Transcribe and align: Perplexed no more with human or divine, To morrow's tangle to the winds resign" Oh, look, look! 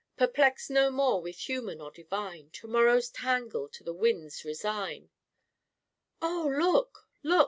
Perplexed 0.17 0.71
no 0.71 0.89
more 0.89 1.21
with 1.21 1.37
human 1.47 1.79
or 1.79 1.91
divine, 1.91 2.49
To 2.53 2.65
morrow's 2.67 3.07
tangle 3.09 3.69
to 3.69 3.83
the 3.83 3.93
winds 3.93 4.43
resign" 4.43 5.11
Oh, 6.23 6.51
look, 6.57 7.07
look! 7.21 7.39